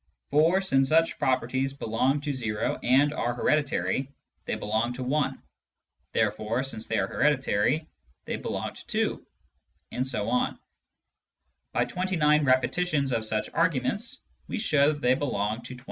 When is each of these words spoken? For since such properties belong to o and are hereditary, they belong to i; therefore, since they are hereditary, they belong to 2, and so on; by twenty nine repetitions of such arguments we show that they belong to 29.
For 0.31 0.61
since 0.61 0.89
such 0.89 1.19
properties 1.19 1.73
belong 1.73 2.21
to 2.21 2.57
o 2.57 2.79
and 2.81 3.13
are 3.13 3.35
hereditary, 3.35 4.09
they 4.45 4.55
belong 4.55 4.93
to 4.93 5.13
i; 5.13 5.31
therefore, 6.11 6.63
since 6.63 6.87
they 6.87 6.97
are 6.97 7.05
hereditary, 7.05 7.87
they 8.25 8.35
belong 8.37 8.73
to 8.73 8.87
2, 8.87 9.27
and 9.91 10.07
so 10.07 10.27
on; 10.27 10.57
by 11.71 11.85
twenty 11.85 12.15
nine 12.15 12.45
repetitions 12.45 13.13
of 13.13 13.23
such 13.27 13.51
arguments 13.51 14.17
we 14.47 14.57
show 14.57 14.91
that 14.91 15.01
they 15.01 15.13
belong 15.13 15.61
to 15.65 15.75
29. 15.75 15.79